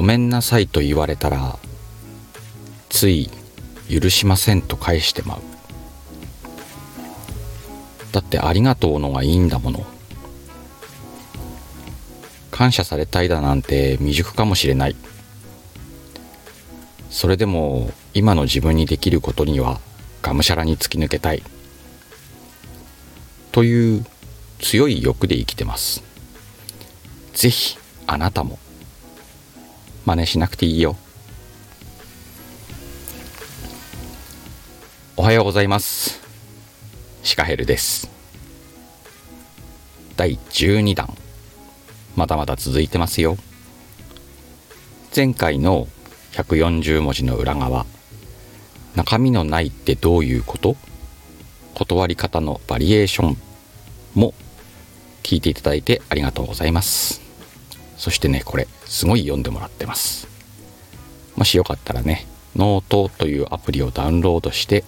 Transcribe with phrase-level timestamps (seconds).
[0.00, 1.58] ごめんなさいと言われたら
[2.88, 3.28] つい
[3.86, 5.42] 許しませんと返してまう。
[8.10, 9.84] だってありがとうのがいいんだもの。
[12.50, 14.96] 感謝されたいだなんて未熟かもしれない。
[17.10, 19.80] それでも今の自分にできることには
[20.22, 21.42] がむしゃらに突き抜けたい。
[23.52, 24.06] という
[24.60, 26.02] 強い欲で生きてます。
[27.34, 28.58] ぜひあなたも。
[30.04, 30.96] 真似しなくていいよ。
[35.16, 36.20] おはようございます。
[37.22, 38.10] シカヘルです。
[40.16, 41.14] 第12弾。
[42.16, 43.36] まだまだ続いてますよ。
[45.14, 45.86] 前回の
[46.32, 47.86] 140文字の裏側。
[48.96, 50.76] 中身のないってどういうこと？
[51.74, 53.36] 断り方のバリエーション
[54.14, 54.34] も
[55.22, 57.29] 聞いていただいてありがとうございます。
[58.00, 60.26] そしてねこれすごい読んでもらってます。
[61.36, 62.26] もしよかったらね
[62.56, 64.84] ノートというアプリをダウンロードして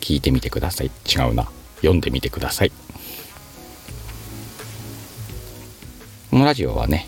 [0.00, 0.86] 聞いてみてください。
[0.86, 1.50] 違うな。
[1.76, 2.72] 読んでみてください。
[6.30, 7.06] このラジオはね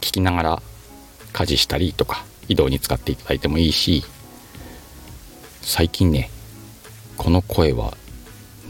[0.00, 0.62] 聞きながら
[1.34, 4.04] 家事したりとか移動に使っていただいてもいいし
[5.60, 6.30] 最近ね
[7.18, 7.94] この声は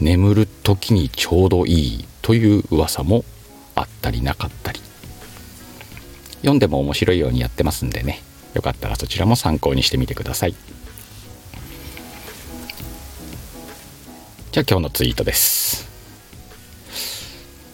[0.01, 3.23] 眠る時にちょうどいいという噂も
[3.75, 4.79] あったりなかったり。
[6.37, 8.21] 読んでも面白いようにやってますんでね。
[8.53, 10.55] よかったらそちらも参考にしてみてください。
[14.51, 15.89] じゃあ今日のツイートです。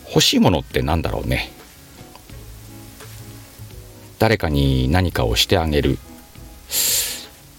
[0.08, 1.52] 欲しいものって何だろうね。
[4.20, 6.00] 誰かに何かをしてあげる。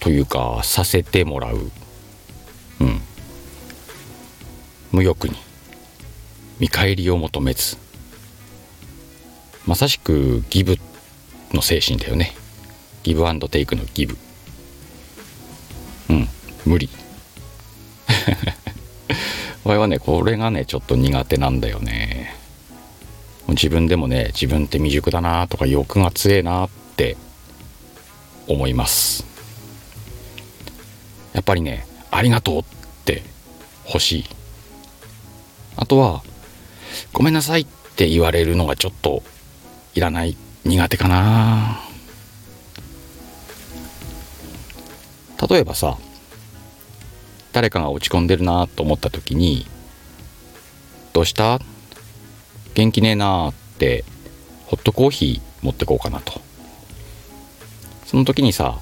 [0.00, 1.70] というかさせてもらう。
[2.80, 3.00] うん。
[4.90, 5.36] 無欲に。
[6.58, 7.76] 見返りを求めず。
[9.66, 10.76] まさしくギブ
[11.52, 12.32] の精神だよね。
[13.02, 14.16] ギブアンドテイクのギブ。
[16.10, 16.28] うん
[16.66, 16.88] 無理。
[19.64, 22.34] 俺はねこれがねちょっと苦手なんだよね。
[23.48, 27.16] 自分でもね自分って未熟だなとか欲が強えなって
[28.48, 29.24] 思います。
[31.32, 32.64] やっぱりねありがとうっ
[33.04, 33.22] て
[33.86, 34.24] 欲しい。
[35.76, 36.22] あとは
[37.12, 39.22] ごめんなさいって言われるのがちょっと
[39.94, 41.80] いらない苦手かな。
[45.50, 45.98] 例えばさ
[47.52, 49.66] 誰かが落ち込んでるなと思った時に
[51.12, 51.60] 「どうした？
[52.74, 54.04] 元気ねえな」って
[54.66, 56.40] ホットコーヒー持ってこうかなと。
[58.06, 58.78] その時にさ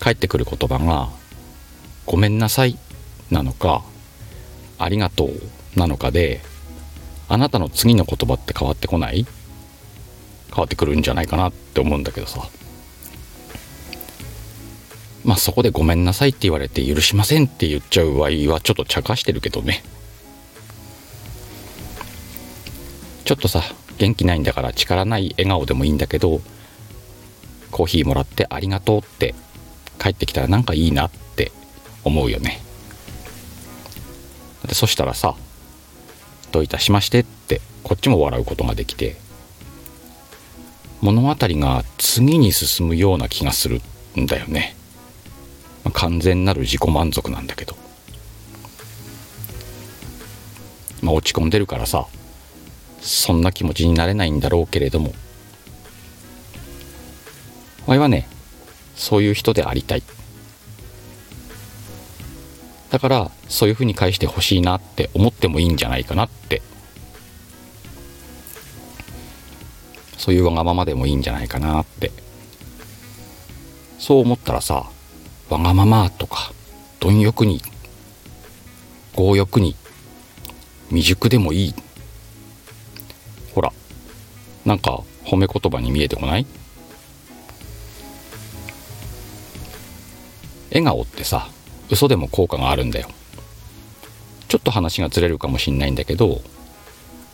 [0.00, 1.10] 返ってくる言葉が
[2.06, 2.76] 「ごめんなさい」
[3.30, 3.82] なのか
[4.78, 5.30] 「ありがとう」
[5.78, 6.40] なのかで
[7.28, 9.26] あなたの次の言葉って変わってこない？
[10.48, 12.48] 変わってくるんじゃないかなって思うんだけどさ。
[15.24, 19.82] まあそこでごめんなさいって言われて許しませんって言っちゃう場合はちょっと茶化してるけどね。
[23.24, 23.62] ちょっとさ
[23.98, 26.40] 元気ないんだから力ない笑顔でもいいんだけど
[27.70, 29.34] コーヒーもらってありがとうって
[30.00, 31.52] 帰ってきたらなんかいいなって
[32.04, 32.62] 思うよね。
[34.66, 35.34] でそしたらさ
[36.52, 39.16] どういたしましてってこっちも笑うことができて
[41.00, 43.80] 物語が次に進むような気がする
[44.18, 44.76] んだよね、
[45.84, 47.76] まあ、完全なる自己満足なんだけど。
[51.00, 52.06] まあ落ち込んでるからさ
[53.00, 55.12] そんな気持ちになれないんだろうけれども。
[57.86, 58.28] わいはね
[58.96, 60.02] そういう人でありたい。
[62.90, 66.62] だからそういうふうに返してほしいなって思ってもいいんじゃないかなって。
[70.28, 72.12] そういうわがままでもいいんじゃないかなって。
[73.98, 74.84] そう思ったらさ
[75.48, 76.52] わがままとか
[77.00, 77.62] 貪欲に
[79.16, 79.74] 強欲に
[80.88, 81.74] 未熟でもいい。
[83.54, 83.72] ほら
[84.66, 86.44] なんか褒め言葉に見えてこない？
[90.68, 91.48] 笑顔ってさ
[91.88, 93.08] 嘘でも効果があるんだよ。
[94.48, 96.42] ちょっと話がずれるかもしんないんだけど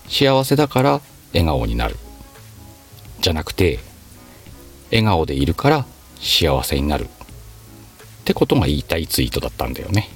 [0.09, 1.01] 幸せだから
[1.33, 1.97] 笑顔になる。
[3.25, 3.79] じゃなくて
[4.91, 5.87] 笑顔でいるから
[6.21, 7.05] 幸せになる。
[7.05, 7.09] っ
[8.27, 10.11] てことが言いたいツイートだったんだよね。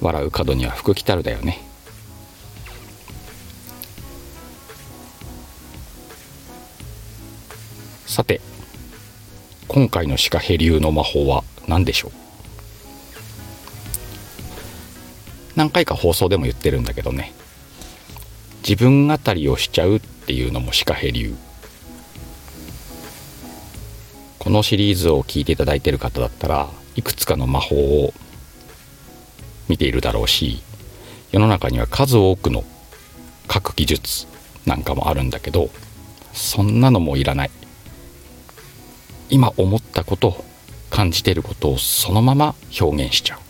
[0.00, 1.60] 笑う角には福来たるだよね。
[8.06, 8.40] さて
[9.68, 12.10] 今回のシカヘ流の魔法は何でしょう？
[15.54, 17.32] 何回か放送でも言ってるんだけどね。
[18.68, 21.34] 自分語りをしちゃうっていうのもシカヘ流
[24.38, 28.12] このシリーズを聞いていただいている方だったらいくつかの魔法を
[29.68, 30.62] 見ているだろうし
[31.32, 32.64] 世の中には数多くの
[33.48, 34.26] 各技術
[34.66, 35.70] なんかもあるんだけど
[36.32, 37.50] そんなのもいらない。
[39.28, 40.44] 今思ったこと
[40.90, 43.40] 感じていることをそのまま表現しちゃう。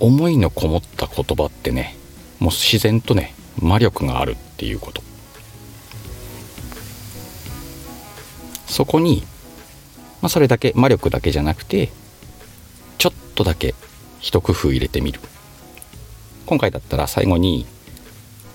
[0.00, 1.96] 思いのこもった言葉ってね
[2.42, 5.00] もう自然とね魔力があるっていうこと。
[8.66, 9.22] そこに、
[10.22, 11.92] まあ、それだけ魔力だけじゃなくて
[12.98, 13.76] ちょっとだけ
[14.18, 15.20] 一工夫入れてみる。
[16.46, 17.64] 今回だったら最後に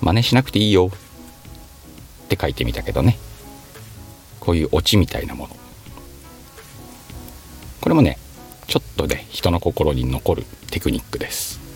[0.02, 0.90] 真似しなくていいよ。
[2.24, 3.16] って書いてみたけどね。
[4.38, 5.56] こういうオチみたいなもの。
[7.80, 8.18] これもね
[8.66, 11.67] ちょっとね人の心に残るテクニックです。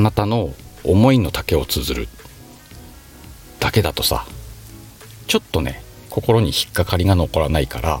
[0.00, 2.08] あなたの思いの丈を綴る。
[3.58, 4.24] だけだとさ
[5.26, 8.00] ちょっとね心に引っかかりが残らないから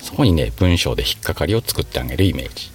[0.00, 2.70] そこにね文章で引っかかりを作ってあげるイメージ。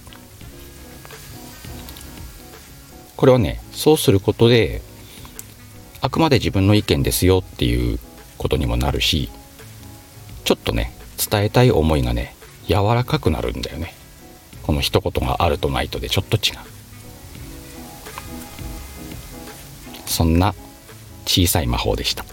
[3.16, 4.82] これはねそうすることで
[6.02, 7.98] あくまで自分の意見ですよっていう
[8.36, 9.30] ことにもなるし
[10.44, 13.94] ちょっとね伝えたい思いがね柔らかくなるんだよね。
[14.64, 16.74] この一言があるとないとでちょっと違う。
[20.14, 20.54] そんな
[21.26, 22.24] 小さい魔法でした。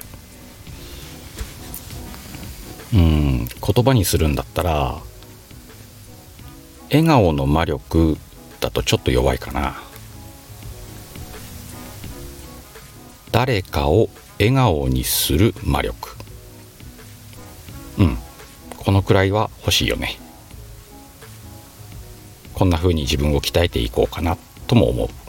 [2.93, 5.01] うん言葉にするんだったら
[6.91, 8.17] 笑顔の魔力
[8.59, 9.81] だとちょっと弱いかな。
[13.31, 16.09] 誰かを笑顔にする魔力。
[17.97, 18.17] うん
[18.77, 20.19] このくらいは欲しいよね。
[22.53, 24.37] こんな風に自分を鍛えていこうかな
[24.67, 25.20] とも思う。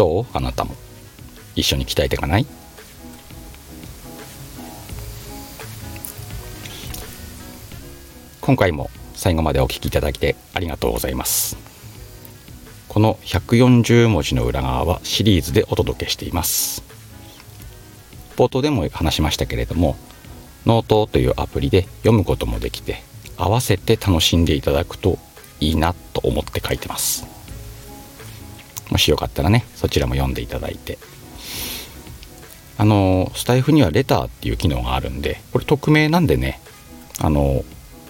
[0.00, 0.26] どう？
[0.32, 0.74] あなたも。
[1.56, 2.46] 一緒に鍛えていかない？
[8.40, 11.58] 今回も最後までお聴きいただきありがとうございます。
[12.88, 16.82] この140文字の裏側はシリーズでお届けしています。
[18.38, 19.96] 冒頭でも話しましたけれども
[20.64, 23.02] ノートというアプリで読むこともできて
[23.36, 25.18] 合わせて楽しんでいただくと
[25.60, 27.26] いいなと思って書いてます。
[28.90, 30.98] もしよかったらねそちらも読んでいただいて。
[32.78, 36.62] あのスタイフにはレターっていう機能があるんでこれ匿名なんでね
[37.18, 37.62] あの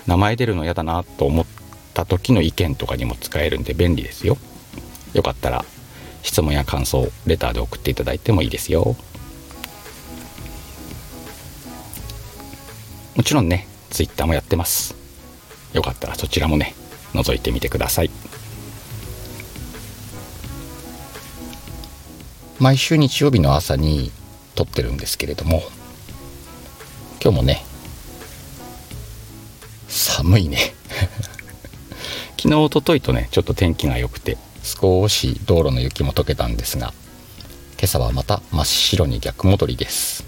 [0.06, 1.46] 名前出るの嫌だなと思っ
[1.92, 4.38] た時の意見とかにも使えるんで便利ですよ。
[5.12, 5.64] よかったら
[6.22, 8.94] 質問や感想レターで送っていただいてもいいですよ。
[13.16, 14.94] もちろんね Twitter もやってます。
[15.72, 16.76] よかったらそちらもね
[17.12, 18.10] 覗いてみてください。
[22.60, 24.12] 毎週日曜日の朝に
[24.54, 25.62] 撮ってるんですけれども
[27.22, 27.64] 今日もね
[29.88, 30.74] 寒いね。
[32.36, 36.92] 昨日おとといとねちょっと天気が良くて少し道路の雪も溶けたんですが
[37.78, 40.24] 今朝はまた真っ白に逆戻りです。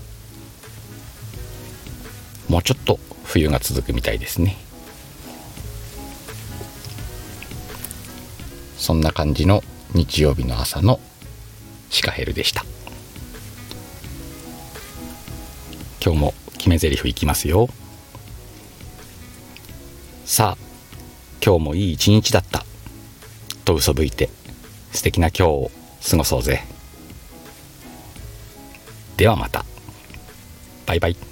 [2.48, 4.56] もうちょっと冬が続くみたいですね。
[8.78, 9.62] そんな感じの
[9.92, 10.98] 日曜日の朝の
[11.92, 12.64] シカヘルでした。
[16.02, 17.68] 今日も決め台詞いきますよ。
[20.24, 20.64] さあ
[21.44, 22.64] 今日もいい一日だった。
[23.66, 24.30] と嘘吹いて
[24.92, 25.70] 素敵な今日を
[26.10, 26.64] 過ごそうぜ。
[29.18, 29.66] ではまた。
[30.86, 31.31] バイバイ。